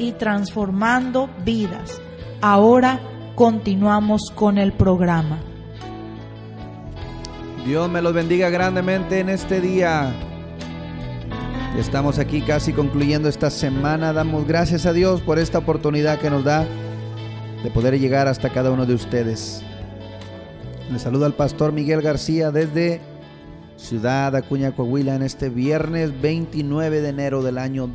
[0.00, 2.00] y transformando vidas.
[2.40, 3.00] Ahora
[3.34, 5.38] continuamos con el programa.
[7.66, 10.12] Dios me los bendiga grandemente en este día.
[11.78, 14.12] Estamos aquí casi concluyendo esta semana.
[14.12, 16.66] Damos gracias a Dios por esta oportunidad que nos da
[17.62, 19.62] de poder llegar hasta cada uno de ustedes.
[20.90, 23.00] Le saluda al pastor Miguel García desde
[23.76, 27.86] Ciudad Acuña, Coahuila, en este viernes 29 de enero del año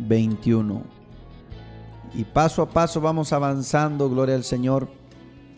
[0.00, 0.82] 2021.
[2.14, 4.88] Y paso a paso vamos avanzando, gloria al Señor.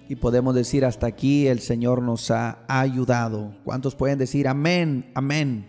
[0.09, 3.55] Y podemos decir hasta aquí el Señor nos ha ayudado.
[3.65, 5.69] ¿Cuántos pueden decir amén, amén?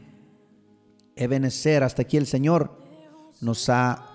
[1.15, 2.77] Ebenecer, hasta aquí el Señor
[3.39, 4.09] nos ha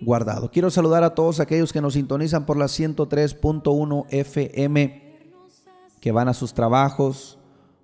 [0.00, 0.50] guardado.
[0.50, 5.02] Quiero saludar a todos aquellos que nos sintonizan por la 103.1 FM,
[6.00, 7.38] que van a sus trabajos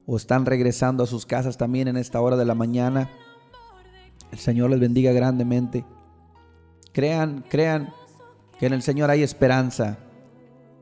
[0.06, 3.10] o están regresando a sus casas también en esta hora de la mañana.
[4.30, 5.84] El Señor les bendiga grandemente.
[6.92, 7.92] Crean, crean
[8.58, 9.98] que en el Señor hay esperanza,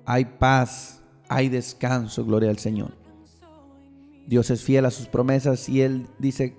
[0.05, 2.93] hay paz, hay descanso, gloria al Señor.
[4.27, 6.57] Dios es fiel a sus promesas y Él dice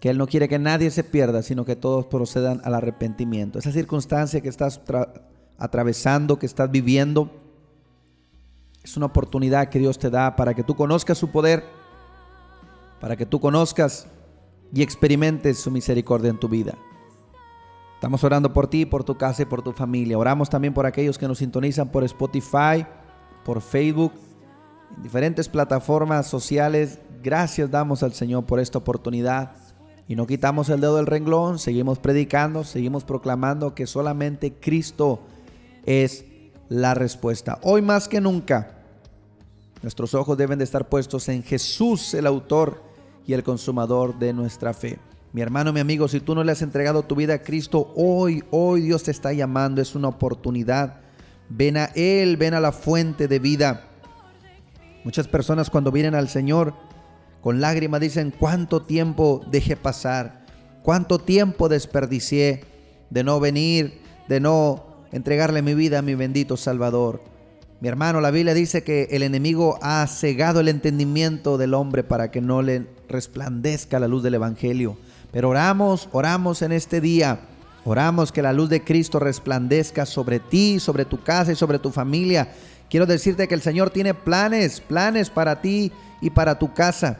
[0.00, 3.58] que Él no quiere que nadie se pierda, sino que todos procedan al arrepentimiento.
[3.58, 4.80] Esa circunstancia que estás
[5.58, 7.30] atravesando, que estás viviendo,
[8.82, 11.64] es una oportunidad que Dios te da para que tú conozcas su poder,
[13.00, 14.06] para que tú conozcas
[14.72, 16.74] y experimentes su misericordia en tu vida.
[18.00, 20.16] Estamos orando por ti, por tu casa y por tu familia.
[20.16, 22.86] Oramos también por aquellos que nos sintonizan por Spotify,
[23.44, 24.14] por Facebook,
[24.96, 26.98] en diferentes plataformas sociales.
[27.22, 29.52] Gracias damos al Señor por esta oportunidad
[30.08, 35.20] y no quitamos el dedo del renglón, seguimos predicando, seguimos proclamando que solamente Cristo
[35.84, 36.24] es
[36.70, 37.58] la respuesta.
[37.60, 38.78] Hoy más que nunca,
[39.82, 42.82] nuestros ojos deben de estar puestos en Jesús, el autor
[43.26, 44.98] y el consumador de nuestra fe.
[45.32, 48.42] Mi hermano, mi amigo, si tú no le has entregado tu vida a Cristo, hoy,
[48.50, 51.02] hoy Dios te está llamando, es una oportunidad.
[51.48, 53.88] Ven a Él, ven a la fuente de vida.
[55.04, 56.74] Muchas personas cuando vienen al Señor
[57.42, 60.44] con lágrimas dicen, ¿cuánto tiempo dejé pasar?
[60.82, 62.64] ¿Cuánto tiempo desperdicié
[63.10, 67.22] de no venir, de no entregarle mi vida a mi bendito Salvador?
[67.80, 72.30] Mi hermano, la Biblia dice que el enemigo ha cegado el entendimiento del hombre para
[72.30, 74.98] que no le resplandezca la luz del Evangelio.
[75.32, 77.40] Pero oramos, oramos en este día.
[77.84, 81.90] Oramos que la luz de Cristo resplandezca sobre ti, sobre tu casa y sobre tu
[81.90, 82.48] familia.
[82.90, 87.18] Quiero decirte que el Señor tiene planes, planes para ti y para tu casa.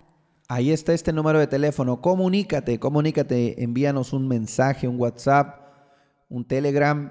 [0.48, 5.60] Ahí está este número de teléfono, comunícate, comunícate, envíanos un mensaje, un WhatsApp,
[6.28, 7.10] un Telegram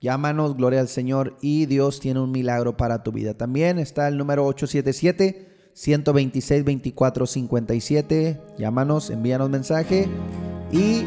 [0.00, 3.34] Llámanos, gloria al Señor, y Dios tiene un milagro para tu vida.
[3.34, 4.44] También está el número
[5.76, 8.40] 126 24 57.
[8.58, 10.08] Llámanos, envíanos mensaje.
[10.72, 11.04] Y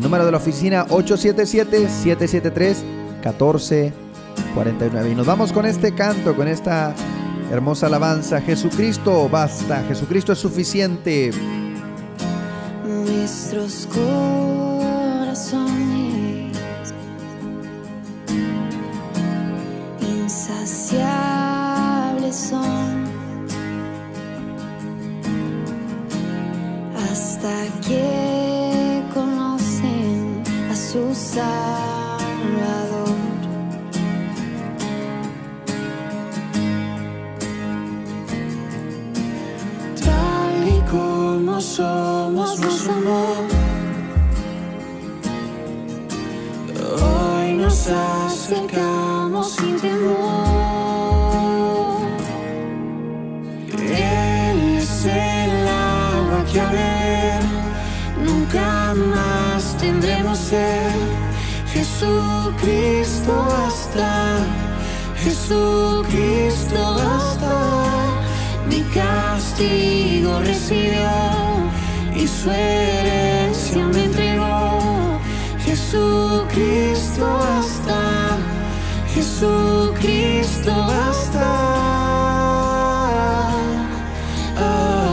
[0.00, 2.84] número de la oficina 877 773
[3.24, 5.10] 1449.
[5.10, 6.94] Y nos vamos con este canto, con esta
[7.52, 8.40] hermosa alabanza.
[8.40, 11.30] Jesucristo basta, Jesucristo es suficiente.
[12.86, 13.86] Nuestros
[48.46, 50.06] acercamos sin temor.
[53.76, 57.42] Él es el agua que a beber
[58.24, 60.94] nunca más tendremos sed.
[61.72, 64.38] Jesucristo basta,
[65.24, 67.54] Jesucristo basta.
[68.70, 71.10] Mi castigo recibió
[72.14, 75.18] y su herencia me entregó.
[75.64, 78.05] Jesucristo basta,
[79.38, 81.44] Jesucristo basta.
[84.56, 85.12] Ah.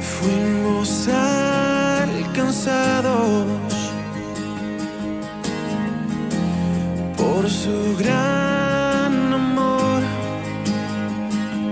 [0.00, 1.06] Fuimos
[2.08, 2.64] alcanzados
[7.18, 10.00] por su gran amor.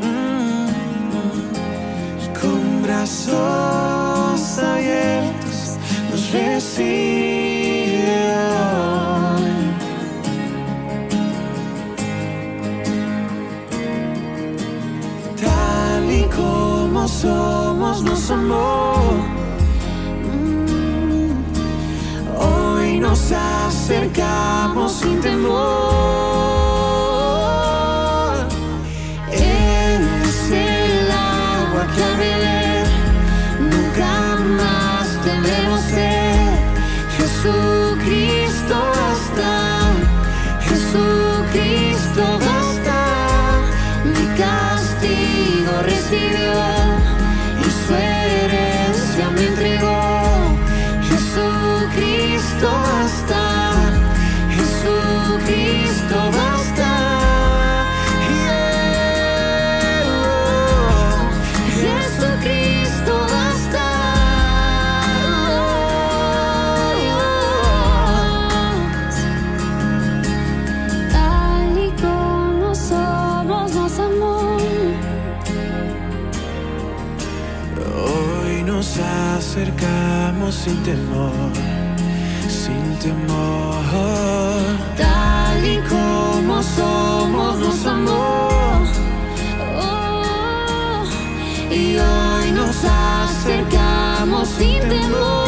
[0.03, 0.69] Mm.
[2.39, 5.79] Con brazos abiertos
[6.11, 7.08] nos recibe
[17.09, 18.95] somos nos amó.
[20.25, 21.31] Mm.
[22.39, 25.68] Hoy nos acercamos sin temor.
[78.69, 81.53] Nos acercamos sin temor,
[82.49, 83.83] sin temor.
[84.95, 88.83] Tal y como somos nos amó.
[89.81, 91.03] Oh,
[91.71, 95.48] y hoy nos acercamos sin temor.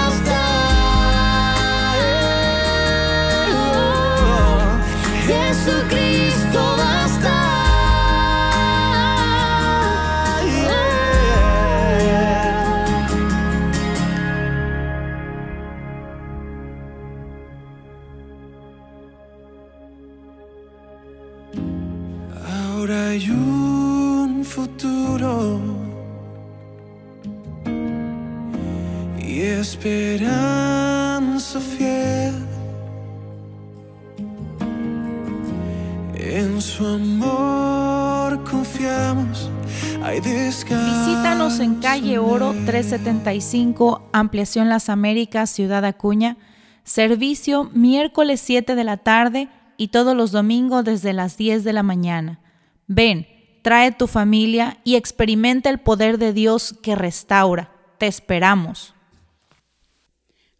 [43.11, 46.37] 375, Ampliación Las Américas, Ciudad Acuña.
[46.85, 51.83] Servicio miércoles 7 de la tarde y todos los domingos desde las 10 de la
[51.83, 52.39] mañana.
[52.87, 53.27] Ven,
[53.63, 57.75] trae tu familia y experimenta el poder de Dios que restaura.
[57.97, 58.93] Te esperamos.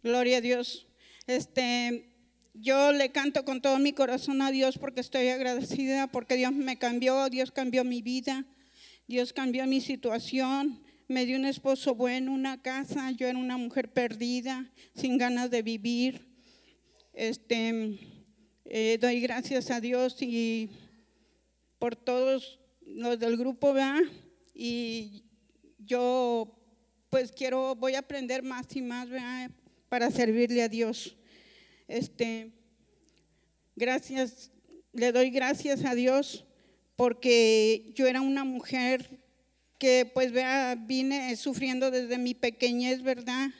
[0.02, 0.86] Gloria a Dios.
[1.26, 2.12] Este,
[2.52, 6.78] yo le canto con todo mi corazón a Dios porque estoy agradecida, porque Dios me
[6.78, 8.44] cambió, Dios cambió mi vida,
[9.08, 10.82] Dios cambió mi situación,
[11.12, 15.60] me dio un esposo bueno, una casa, yo era una mujer perdida, sin ganas de
[15.60, 16.26] vivir.
[17.12, 17.98] Este,
[18.64, 20.70] eh, doy gracias a Dios y
[21.78, 24.00] por todos los del grupo, ¿verdad?
[24.54, 25.24] Y
[25.78, 26.58] yo
[27.10, 29.06] pues quiero, voy a aprender más y más.
[29.90, 31.14] Para servirle a Dios.
[31.86, 32.50] Este,
[33.76, 34.50] gracias,
[34.94, 36.46] le doy gracias a Dios
[36.96, 39.21] porque yo era una mujer
[39.82, 43.50] que pues vea, vine sufriendo desde mi pequeñez, ¿verdad?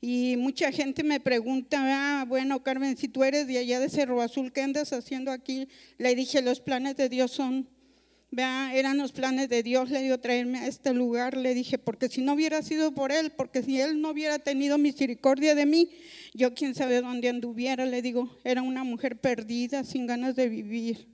[0.00, 4.22] Y mucha gente me pregunta, ah, bueno, Carmen, si tú eres de allá de Cerro
[4.22, 5.66] Azul, ¿qué andas haciendo aquí?
[5.98, 7.68] Le dije, los planes de Dios son,
[8.30, 12.08] vea, eran los planes de Dios, le dio traerme a este lugar, le dije, porque
[12.08, 15.90] si no hubiera sido por Él, porque si Él no hubiera tenido misericordia de mí,
[16.32, 21.08] yo quién sabe dónde anduviera, le digo, era una mujer perdida, sin ganas de vivir.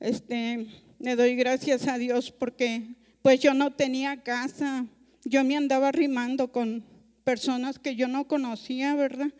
[0.00, 0.66] Este,
[0.98, 2.94] le doy gracias a Dios porque
[3.26, 4.86] pues yo no tenía casa,
[5.24, 6.84] yo me andaba rimando con
[7.24, 9.32] personas que yo no conocía, ¿verdad?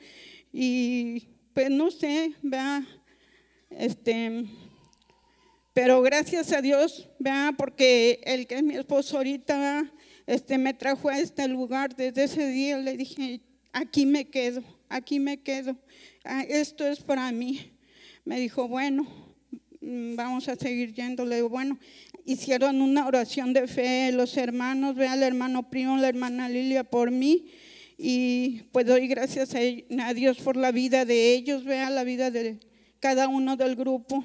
[0.53, 2.85] Y pues no sé, vea,
[3.71, 4.45] este,
[5.73, 9.89] pero gracias a Dios, vea, porque el que es mi esposo ahorita,
[10.27, 13.41] este, me trajo a este lugar, desde ese día le dije,
[13.73, 15.77] aquí me quedo aquí me quedo,
[16.25, 17.73] ah, esto es para mí.
[18.25, 19.07] Me dijo, bueno,
[19.81, 21.25] mm, vamos a seguir yendo.
[21.25, 21.79] Le digo, bueno,
[22.27, 27.11] hicieron una oración de fe los hermanos, vea al hermano primo, la hermana Lilia por
[27.11, 27.47] mí.
[27.97, 32.59] Y pues doy gracias a, Dios por la vida de ellos, vea la vida de
[33.01, 34.23] cada uno del grupo.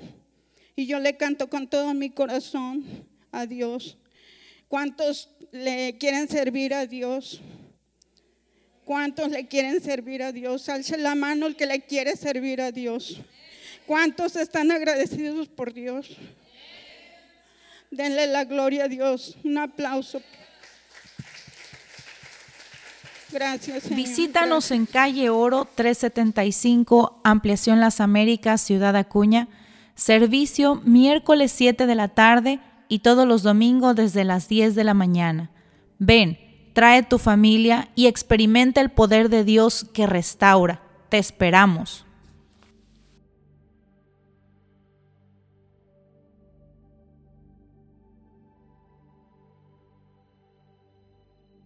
[0.75, 2.84] Y yo le canto con todo mi corazón
[3.31, 3.98] a Dios.
[4.67, 7.39] ¿Cuántos le quieren servir a Dios?
[8.84, 10.67] ¿Cuántos le quieren servir a Dios?
[10.67, 13.22] Alce la mano el que le quiere servir a Dios.
[13.86, 16.17] ¿Cuántos están agradecidos por Dios?
[17.91, 19.38] Denle la gloria a Dios.
[19.43, 20.21] Un aplauso.
[23.31, 23.83] Gracias.
[23.83, 23.98] Señor.
[23.98, 29.48] Visítanos en calle Oro 375, Ampliación Las Américas, Ciudad Acuña.
[29.95, 34.93] Servicio miércoles 7 de la tarde y todos los domingos desde las 10 de la
[34.93, 35.51] mañana.
[36.00, 40.81] Ven trae tu familia y experimenta el poder de Dios que restaura.
[41.10, 42.05] Te esperamos.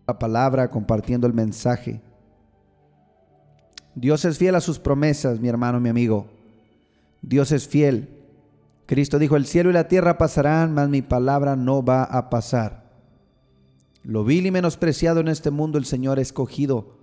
[0.07, 2.01] La palabra, compartiendo el mensaje.
[3.95, 6.27] Dios es fiel a sus promesas, mi hermano, mi amigo.
[7.21, 8.09] Dios es fiel.
[8.85, 12.85] Cristo dijo, el cielo y la tierra pasarán, mas mi palabra no va a pasar.
[14.03, 16.97] Lo vil y menospreciado en este mundo el Señor ha escogido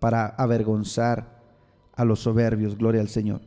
[0.00, 1.40] para avergonzar
[1.94, 2.76] a los soberbios.
[2.76, 3.42] Gloria al Señor.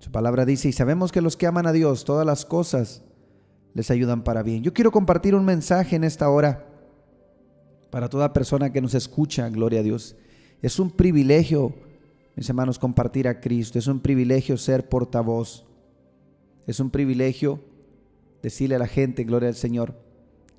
[0.00, 3.02] Su palabra dice, y sabemos que los que aman a Dios, todas las cosas
[3.74, 4.62] les ayudan para bien.
[4.62, 6.66] Yo quiero compartir un mensaje en esta hora
[7.90, 10.16] para toda persona que nos escucha, gloria a Dios.
[10.62, 11.74] Es un privilegio,
[12.36, 13.78] mis hermanos, compartir a Cristo.
[13.78, 15.64] Es un privilegio ser portavoz.
[16.66, 17.60] Es un privilegio
[18.42, 19.94] decirle a la gente, gloria al Señor,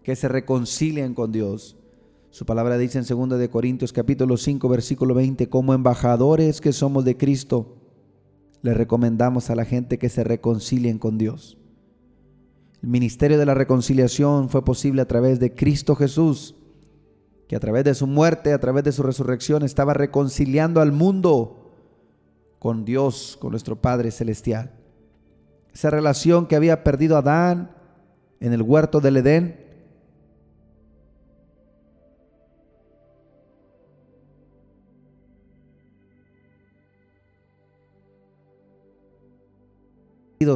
[0.03, 1.77] que se reconcilien con Dios.
[2.31, 7.05] Su palabra dice en 2 de Corintios capítulo 5 versículo 20, como embajadores que somos
[7.05, 7.75] de Cristo,
[8.61, 11.58] le recomendamos a la gente que se reconcilien con Dios.
[12.81, 16.55] El ministerio de la reconciliación fue posible a través de Cristo Jesús,
[17.47, 21.73] que a través de su muerte, a través de su resurrección, estaba reconciliando al mundo
[22.57, 24.71] con Dios, con nuestro Padre Celestial.
[25.73, 27.75] Esa relación que había perdido Adán
[28.39, 29.69] en el huerto del Edén,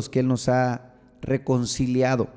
[0.10, 0.93] que Él nos ha
[1.24, 2.30] reconciliado.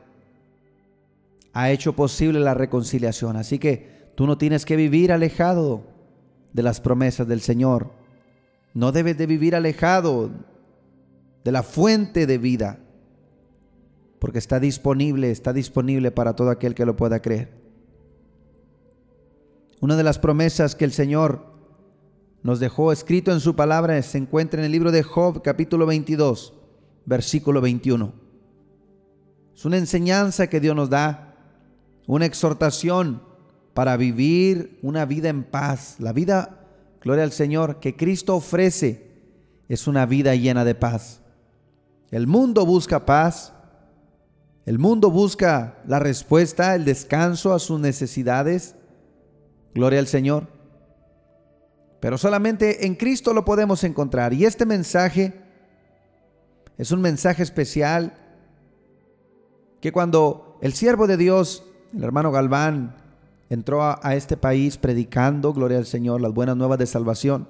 [1.53, 3.37] Ha hecho posible la reconciliación.
[3.37, 5.85] Así que tú no tienes que vivir alejado
[6.53, 7.93] de las promesas del Señor.
[8.73, 10.31] No debes de vivir alejado
[11.45, 12.79] de la fuente de vida.
[14.19, 17.53] Porque está disponible, está disponible para todo aquel que lo pueda creer.
[19.81, 21.55] Una de las promesas que el Señor
[22.43, 26.55] nos dejó escrito en su palabra se encuentra en el libro de Job capítulo 22
[27.07, 28.26] versículo 21.
[29.57, 31.35] Es una enseñanza que Dios nos da,
[32.07, 33.23] una exhortación
[33.73, 35.97] para vivir una vida en paz.
[35.99, 36.67] La vida,
[37.01, 39.07] gloria al Señor, que Cristo ofrece
[39.67, 41.23] es una vida llena de paz.
[42.11, 43.55] El mundo busca paz.
[44.67, 48.75] El mundo busca la respuesta, el descanso a sus necesidades.
[49.75, 50.49] Gloria al Señor.
[52.01, 54.35] Pero solamente en Cristo lo podemos encontrar.
[54.35, 55.33] Y este mensaje
[56.77, 58.26] es un mensaje especial
[59.81, 61.65] que cuando el siervo de Dios,
[61.95, 62.97] el hermano Galván,
[63.49, 67.49] entró a, este país predicando, gloria al Señor, las buenas nuevas de salvación.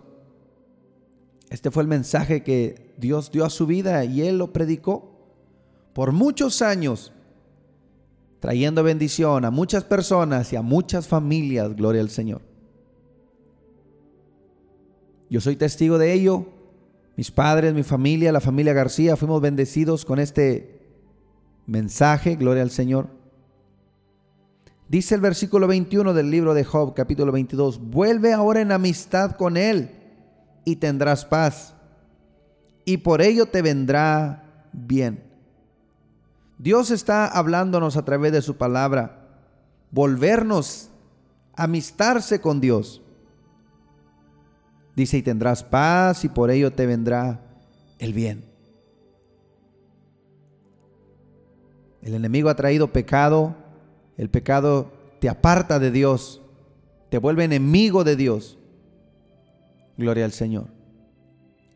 [1.48, 5.12] Este fue el mensaje que Dios dio a su vida y él lo predicó
[5.92, 7.12] por muchos años,
[8.40, 12.42] trayendo bendición a muchas personas y a muchas familias, gloria al Señor.
[15.30, 16.46] Yo soy testigo de ello.
[17.16, 20.75] Mis padres, mi familia, la familia García, fuimos bendecidos con este
[21.66, 23.08] mensaje, gloria al Señor.
[24.88, 29.56] Dice el versículo 21 del libro de Job, capítulo 22, vuelve ahora en amistad con
[29.56, 29.90] Él
[30.64, 31.74] y tendrás paz,
[32.84, 35.24] y por ello te vendrá bien.
[36.58, 39.28] Dios está hablándonos a través de su palabra,
[39.90, 40.90] volvernos,
[41.54, 43.02] amistarse con Dios.
[44.94, 47.40] Dice, y tendrás paz y por ello te vendrá
[47.98, 48.55] el bien.
[52.06, 53.56] El enemigo ha traído pecado,
[54.16, 56.40] el pecado te aparta de Dios,
[57.08, 58.58] te vuelve enemigo de Dios.
[59.96, 60.68] Gloria al Señor.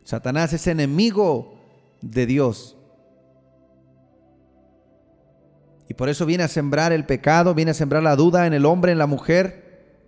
[0.04, 1.58] Satanás es enemigo
[2.00, 2.76] de Dios.
[5.88, 8.66] Y por eso viene a sembrar el pecado, viene a sembrar la duda en el
[8.66, 9.98] hombre, en la mujer.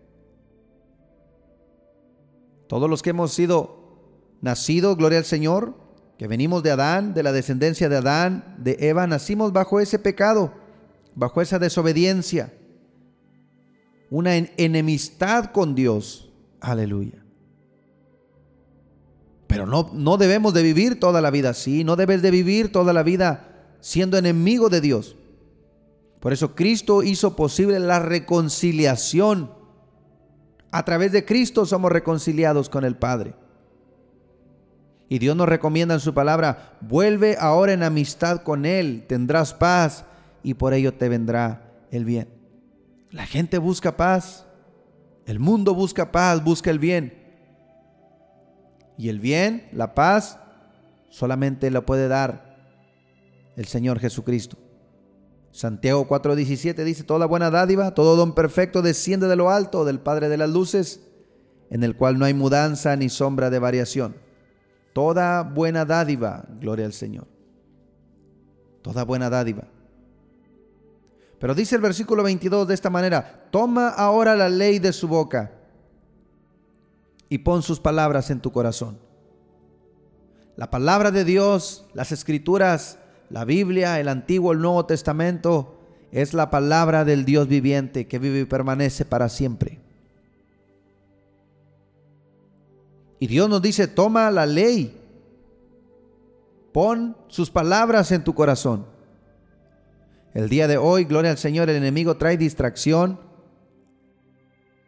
[2.68, 5.81] Todos los que hemos sido nacidos, gloria al Señor,
[6.18, 10.52] que venimos de Adán, de la descendencia de Adán, de Eva, nacimos bajo ese pecado,
[11.14, 12.52] bajo esa desobediencia,
[14.10, 16.30] una enemistad con Dios.
[16.60, 17.24] Aleluya.
[19.46, 22.92] Pero no, no debemos de vivir toda la vida así, no debes de vivir toda
[22.92, 25.16] la vida siendo enemigo de Dios.
[26.20, 29.62] Por eso Cristo hizo posible la reconciliación
[30.72, 33.34] a través de Cristo somos reconciliados con el Padre.
[35.12, 40.06] Y Dios nos recomienda en su palabra, vuelve ahora en amistad con Él, tendrás paz
[40.42, 42.28] y por ello te vendrá el bien.
[43.10, 44.46] La gente busca paz,
[45.26, 47.12] el mundo busca paz, busca el bien.
[48.96, 50.38] Y el bien, la paz,
[51.10, 52.56] solamente lo puede dar
[53.56, 54.56] el Señor Jesucristo.
[55.50, 60.30] Santiago 4:17 dice, toda buena dádiva, todo don perfecto desciende de lo alto, del Padre
[60.30, 61.00] de las Luces,
[61.68, 64.31] en el cual no hay mudanza ni sombra de variación.
[64.92, 67.26] Toda buena dádiva, gloria al Señor.
[68.82, 69.64] Toda buena dádiva.
[71.38, 75.50] Pero dice el versículo 22 de esta manera, toma ahora la ley de su boca
[77.28, 78.98] y pon sus palabras en tu corazón.
[80.54, 82.98] La palabra de Dios, las escrituras,
[83.30, 85.78] la Biblia, el Antiguo, el Nuevo Testamento,
[86.12, 89.81] es la palabra del Dios viviente que vive y permanece para siempre.
[93.22, 95.00] Y Dios nos dice, toma la ley,
[96.72, 98.84] pon sus palabras en tu corazón.
[100.34, 103.20] El día de hoy, gloria al Señor, el enemigo trae distracción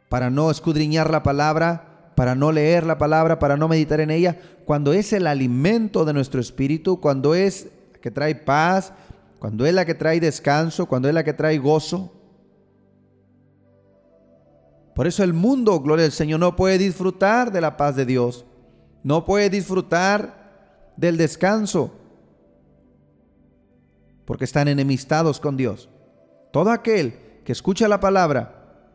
[0.09, 4.37] para no escudriñar la palabra, para no leer la palabra, para no meditar en ella,
[4.65, 7.69] cuando es el alimento de nuestro espíritu, cuando es
[8.03, 8.95] que trae paz,
[9.39, 12.13] cuando es la que trae descanso, cuando es la que trae gozo.
[14.95, 18.45] Por eso el mundo, gloria al Señor, no puede disfrutar de la paz de Dios.
[19.03, 21.93] No puede disfrutar del descanso.
[24.25, 25.89] Porque están enemistados con Dios.
[26.53, 28.93] Todo aquel que escucha la palabra,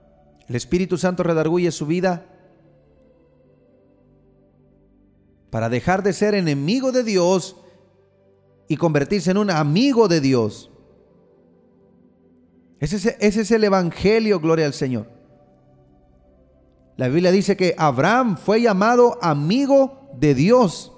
[0.48, 2.26] el Espíritu Santo redarguye su vida
[5.50, 7.58] para dejar de ser enemigo de Dios
[8.70, 10.72] y convertirse en un amigo de Dios.
[12.80, 15.19] Ese es, ese es el Evangelio, gloria al Señor.
[17.00, 20.92] La Biblia dice que Abraham fue llamado amigo de Dios.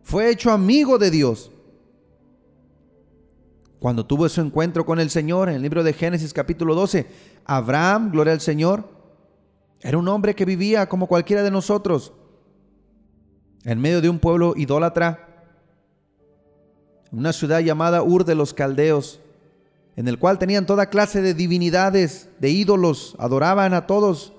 [0.00, 1.50] Fue hecho amigo de Dios.
[3.78, 7.06] Cuando tuvo su encuentro con el Señor en el libro de Génesis capítulo 12,
[7.44, 8.88] Abraham, gloria al Señor,
[9.82, 12.14] era un hombre que vivía como cualquiera de nosotros,
[13.64, 15.28] en medio de un pueblo idólatra,
[17.10, 19.20] una ciudad llamada Ur de los Caldeos,
[19.94, 24.32] en el cual tenían toda clase de divinidades, de ídolos, adoraban a todos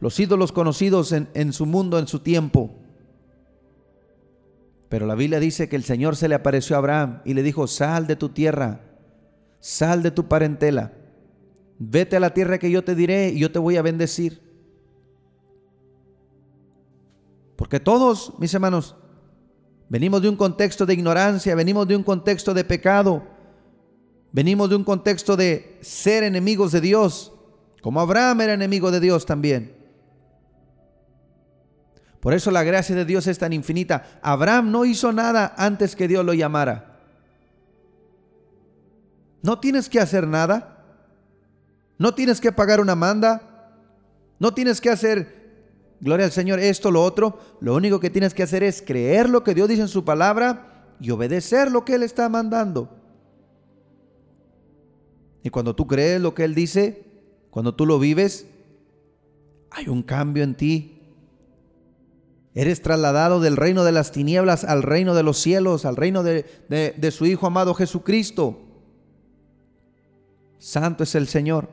[0.00, 2.74] los ídolos conocidos en, su mundo, en su tiempo.
[4.88, 7.66] Pero la Biblia dice que el Señor se le apareció a Abraham y le dijo,
[7.66, 8.80] sal de tu tierra,
[9.60, 10.92] sal de tu parentela,
[11.78, 14.42] vete a la tierra que yo te diré y yo te voy a bendecir.
[17.56, 18.96] Porque todos, mis hermanos,
[19.90, 23.24] Venimos de un contexto de ignorancia, venimos de un contexto de pecado,
[24.30, 27.32] venimos de un contexto de ser enemigos de Dios,
[27.82, 29.79] como Abraham era enemigo de Dios también.
[32.20, 34.20] Por eso la gracia de Dios es tan infinita.
[34.22, 36.98] Abraham no hizo nada antes que Dios lo llamara.
[39.42, 40.84] No tienes que hacer nada.
[41.98, 43.50] No tienes que pagar una manda.
[44.38, 47.38] No tienes que hacer, gloria al Señor, esto, lo otro.
[47.60, 50.94] Lo único que tienes que hacer es creer lo que Dios dice en su palabra
[50.98, 52.88] y obedecer lo que Él está mandando.
[55.42, 57.04] Y cuando tú crees lo que Él dice,
[57.50, 58.46] cuando tú lo vives,
[59.70, 60.99] hay un cambio en ti.
[62.54, 66.44] Eres trasladado del reino de las tinieblas al reino de los cielos, al reino de,
[66.68, 68.60] de, su Hijo amado Jesucristo.
[70.58, 71.68] Santo es el Señor.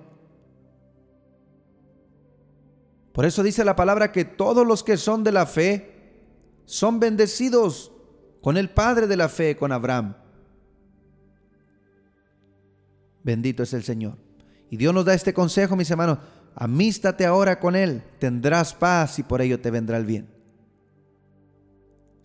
[3.12, 6.22] Por eso dice la palabra que todos los que son de la fe
[6.66, 7.92] son bendecidos
[8.42, 10.16] con el Padre de la fe, con Abraham.
[13.24, 14.18] Bendito es el Señor.
[14.70, 16.20] Y Dios nos da este consejo, mis hermanos.
[16.54, 20.37] Amístate ahora con Él, tendrás paz y por ello te vendrá el bien.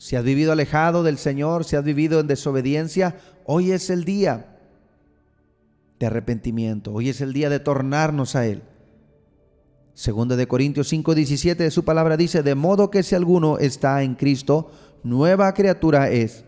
[0.03, 4.59] Si has vivido alejado del Señor, si has vivido en desobediencia, hoy es el día
[6.01, 8.65] de arrepentimiento, hoy es el día de tornarnos a Él.
[9.95, 14.17] Segunda de Corintios 5:17 de su palabra dice, de modo que si alguno está en
[14.17, 14.73] Cristo,
[15.05, 16.45] nueva criatura es.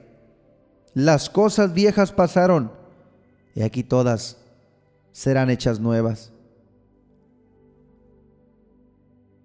[0.92, 2.72] Las cosas viejas pasaron,
[3.54, 4.36] y aquí todas
[5.12, 6.32] serán hechas nuevas.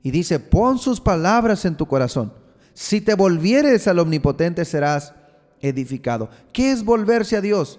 [0.02, 2.39] Y dice, pon sus palabras en tu corazón.
[2.80, 5.14] Si te volvieres al omnipotente serás
[5.60, 6.30] edificado.
[6.54, 7.78] ¿Qué es volverse a Dios?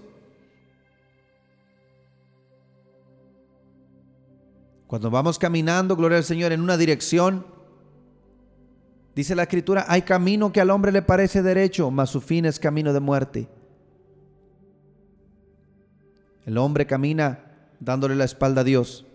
[4.87, 7.47] Cuando vamos caminando, gloria al Señor, en una dirección,
[9.15, 12.61] dice la escritura, hay camino que al hombre le parece derecho, mas su fin es
[12.61, 13.49] camino de muerte.
[16.45, 19.07] El hombre camina dándole la espalda a Dios.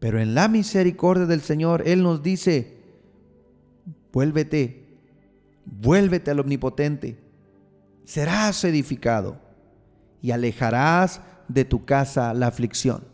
[0.00, 2.83] Pero en la misericordia del Señor, Él nos dice,
[4.14, 4.86] vuélvete,
[5.66, 7.18] vuélvete al omnipotente,
[8.04, 9.38] serás edificado
[10.22, 13.04] y alejarás de tu casa la aflicción.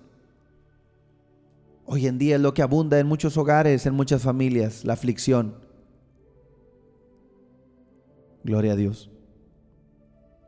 [1.87, 5.57] Hoy en día es lo que abunda en muchos hogares, en muchas familias, la aflicción.
[8.45, 9.11] Gloria a Dios.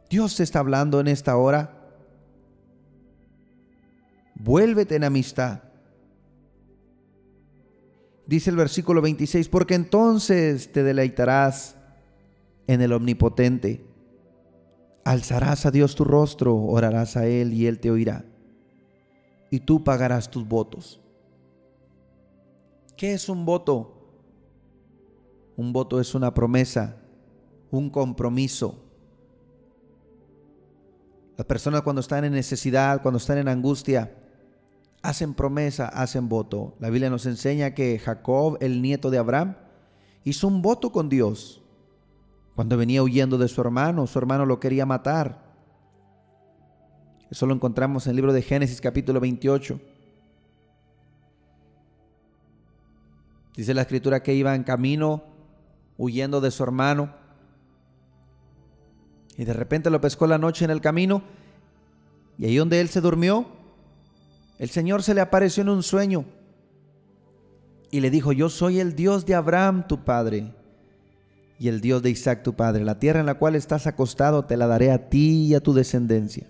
[0.09, 1.83] Dios te está hablando en esta hora
[4.35, 5.61] vuélvete en amistad.
[8.33, 11.77] Dice el versículo 26, porque entonces te deleitarás
[12.67, 13.85] en el omnipotente.
[15.05, 18.25] Alzarás a Dios tu rostro, orarás a Él y Él te oirá.
[19.51, 20.99] Y tú pagarás tus votos.
[22.97, 24.03] ¿Qué es un voto?
[25.55, 26.97] Un voto es una promesa,
[27.71, 28.83] un compromiso.
[31.37, 34.22] Las personas cuando están en necesidad, cuando están en angustia,
[35.03, 36.75] hacen promesa, hacen voto.
[36.79, 39.57] La Biblia nos enseña que Jacob, el nieto de Abraham,
[40.25, 41.63] hizo un voto con Dios.
[42.55, 45.53] Cuando venía huyendo de su hermano, su hermano lo quería matar.
[47.31, 49.81] Eso lo encontramos en el libro de Génesis capítulo 28.
[53.57, 55.25] Dice la escritura que iba en camino
[55.99, 57.15] huyendo de su hermano.
[59.37, 61.23] Y de repente lo pescó la noche en el camino.
[62.39, 63.47] Y ahí donde él se durmió,
[64.63, 66.25] el Señor se le apareció en un sueño
[67.91, 70.55] y le dijo, yo soy el Dios de Abraham, tu padre,
[71.59, 72.85] y el Dios de Isaac, tu padre.
[72.85, 75.75] La tierra en la cual estás acostado te la daré a ti y a tu
[75.75, 76.47] descendencia.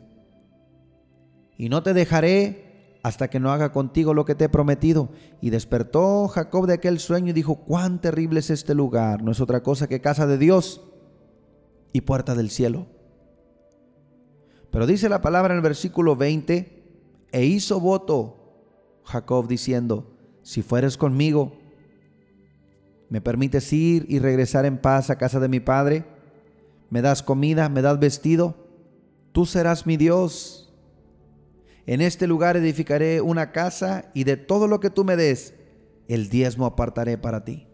[1.57, 5.09] Y no te dejaré hasta que no haga contigo lo que te he prometido.
[5.41, 9.23] Y despertó Jacob de aquel sueño y dijo, cuán terrible es este lugar.
[9.23, 10.83] No es otra cosa que casa de Dios
[11.95, 12.89] y puerta del cielo.
[14.71, 16.82] Pero dice la palabra en el versículo 20,
[17.33, 18.39] e hizo voto
[19.05, 21.53] Jacob diciendo, si fueres conmigo,
[23.09, 26.05] me permites ir y regresar en paz a casa de mi padre,
[26.91, 28.55] me das comida, me das vestido,
[29.33, 30.73] tú serás mi Dios.
[31.87, 35.55] En este lugar edificaré una casa y de todo lo que tú me des,
[36.09, 37.67] el diezmo apartaré para ti.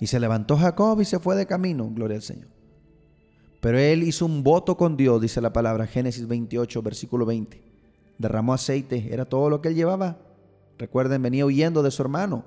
[0.00, 2.51] Y se levantó Jacob y se fue de camino, gloria al Señor.
[3.62, 7.62] Pero él hizo un voto con Dios, dice la palabra, Génesis 28, versículo 20.
[8.18, 10.18] Derramó aceite, era todo lo que él llevaba.
[10.78, 12.42] Recuerden, venía huyendo de su hermano.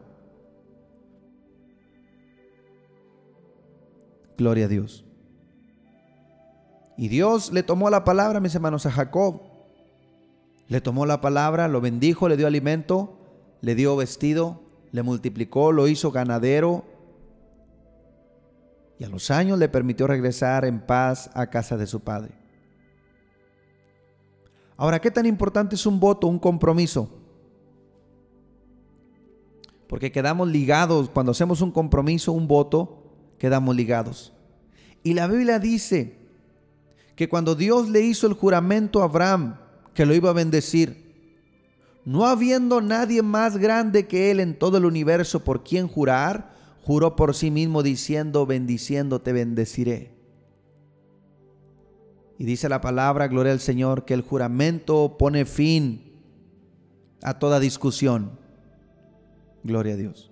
[4.38, 5.06] Gloria a Dios.
[6.98, 9.40] Y Dios le tomó la palabra, mis hermanos, a Jacob.
[10.68, 13.18] Le tomó la palabra, lo bendijo, le dio alimento,
[13.62, 16.84] le dio vestido, le multiplicó, lo hizo ganadero,
[18.98, 22.32] y a los años le permitió regresar en paz a casa de su padre.
[24.78, 27.10] Ahora, ¿qué tan importante es un voto, un compromiso?
[29.88, 33.04] Porque quedamos ligados, cuando hacemos un compromiso, un voto,
[33.38, 34.34] quedamos ligados.
[35.04, 36.18] Y la Biblia dice
[37.16, 39.58] que cuando Dios le hizo el juramento a Abraham,
[39.94, 41.06] que lo iba a bendecir,
[42.04, 46.55] no habiendo nadie más grande que él en todo el universo por quien jurar,
[46.86, 50.12] juró por sí mismo diciendo, bendiciendo te bendeciré.
[52.38, 56.22] Y dice la palabra, gloria al Señor, que el juramento pone fin
[57.24, 58.38] a toda discusión.
[59.64, 60.32] Gloria a Dios.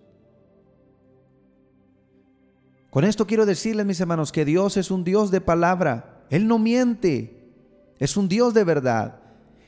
[2.92, 6.24] Con esto quiero decirles, mis hermanos, que Dios es un Dios de palabra.
[6.30, 7.52] Él no miente.
[7.98, 9.23] Es un Dios de verdad.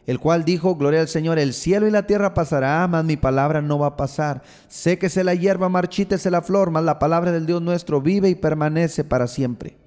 [0.05, 3.61] El cual dijo, gloria al Señor, el cielo y la tierra pasará, mas mi palabra
[3.61, 4.43] no va a pasar.
[4.67, 8.29] Sé que se la hierba, marchítese la flor, mas la palabra del Dios nuestro vive
[8.29, 9.77] y permanece para siempre.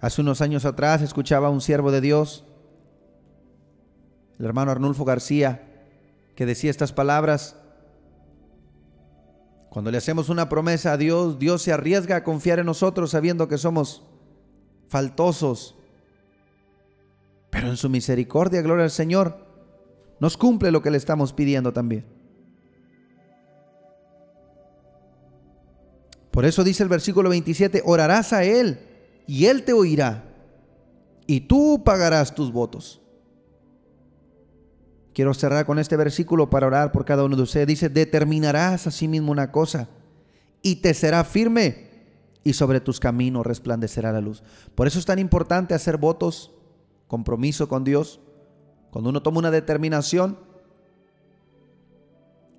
[0.00, 2.44] Hace unos años atrás escuchaba a un siervo de Dios,
[4.38, 5.62] el hermano Arnulfo García,
[6.34, 7.56] que decía estas palabras.
[9.70, 13.48] Cuando le hacemos una promesa a Dios, Dios se arriesga a confiar en nosotros sabiendo
[13.48, 14.02] que somos
[14.88, 15.76] faltosos.
[17.56, 19.38] Pero en su misericordia, gloria al Señor,
[20.20, 22.04] nos cumple lo que le estamos pidiendo también.
[26.30, 28.78] Por eso dice el versículo 27, orarás a Él
[29.26, 30.24] y Él te oirá
[31.26, 33.00] y tú pagarás tus votos.
[35.14, 37.66] Quiero cerrar con este versículo para orar por cada uno de ustedes.
[37.66, 39.88] Dice, determinarás a sí mismo una cosa
[40.60, 41.88] y te será firme
[42.44, 44.42] y sobre tus caminos resplandecerá la luz.
[44.74, 46.52] Por eso es tan importante hacer votos,
[47.06, 48.20] compromiso con Dios.
[48.90, 50.38] Cuando uno toma una determinación,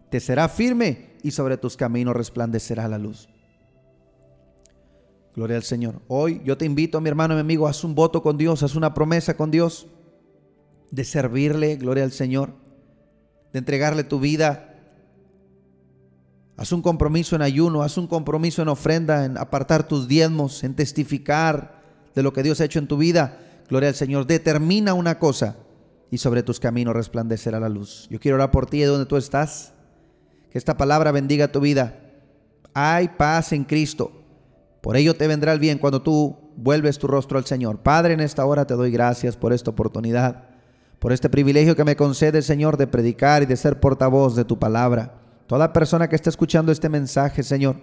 [0.10, 3.28] te será firme y sobre tus caminos resplandecerá la luz.
[5.36, 6.02] Gloria al Señor.
[6.08, 8.94] Hoy yo te invito, mi hermano, mi amigo, haz un voto con Dios, haz una
[8.94, 9.88] promesa con Dios
[10.90, 12.54] de servirle, gloria al Señor,
[13.54, 14.76] de entregarle tu vida.
[16.56, 20.76] Haz un compromiso en ayuno, haz un compromiso en ofrenda, en apartar tus diezmos, en
[20.76, 21.84] testificar
[22.16, 23.40] de lo que Dios ha hecho en tu vida.
[23.70, 24.26] Gloria al Señor.
[24.26, 25.58] Determina una cosa
[26.10, 28.08] y sobre tus caminos resplandecerá la luz.
[28.10, 29.74] Yo quiero orar por ti de donde tú estás.
[30.52, 32.00] Que esta palabra bendiga tu vida.
[32.74, 34.12] Hay paz en Cristo.
[34.82, 37.80] Por ello te vendrá el bien cuando tú vuelves tu rostro al Señor.
[37.80, 40.48] Padre, en esta hora te doy gracias por esta oportunidad
[41.00, 44.58] por este privilegio que me concede, Señor, de predicar y de ser portavoz de tu
[44.58, 45.22] palabra.
[45.46, 47.78] Toda persona que esté escuchando este mensaje, Señor,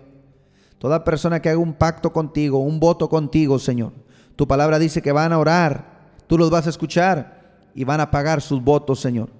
[0.79, 3.92] toda persona que haga un pacto contigo, un voto contigo, Señor,
[4.37, 5.85] tu palabra dice que van a orar,
[6.27, 7.42] tú los vas a escuchar
[7.75, 9.31] y van a pagar sus votos, Señor.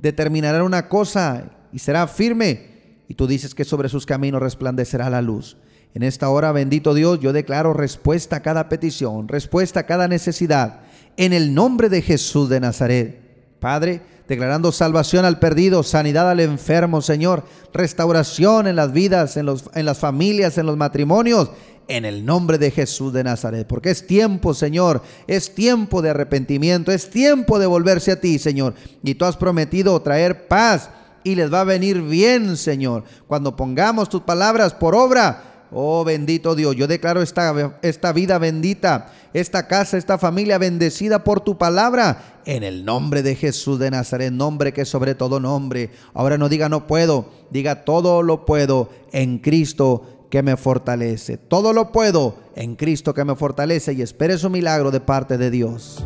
[0.00, 2.70] Determinarán una cosa y será firme,
[3.08, 5.56] y tú dices que sobre sus caminos resplandecerá la luz.
[5.94, 10.80] En esta hora, bendito Dios, yo declaro respuesta a cada petición, respuesta a cada necesidad
[11.16, 13.20] en el nombre de Jesús de Nazaret.
[13.58, 19.68] Padre, declarando salvación al perdido, sanidad al enfermo, Señor, restauración en las vidas, en, los,
[19.74, 21.50] en las familias, en los matrimonios,
[21.90, 23.66] en el nombre de Jesús de Nazaret.
[23.66, 28.74] Porque es tiempo, Señor, es tiempo de arrepentimiento, es tiempo de volverse a ti, Señor.
[29.02, 30.90] Y tú has prometido traer paz
[31.24, 36.56] y les va a venir bien, Señor, cuando pongamos tus palabras por obra Oh bendito
[36.56, 42.40] Dios, yo declaro esta, esta vida bendita, esta casa, esta familia bendecida por tu palabra,
[42.44, 45.90] en el nombre de Jesús de Nazaret, nombre que sobre todo nombre.
[46.12, 51.36] Ahora no diga no puedo, diga todo lo puedo en Cristo que me fortalece.
[51.36, 55.50] Todo lo puedo en Cristo que me fortalece y espere su milagro de parte de
[55.50, 56.04] Dios.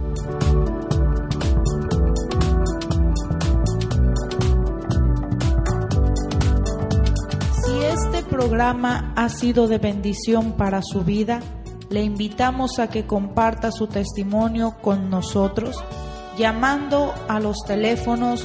[8.35, 11.41] programa ha sido de bendición para su vida,
[11.89, 15.83] le invitamos a que comparta su testimonio con nosotros
[16.37, 18.45] llamando a los teléfonos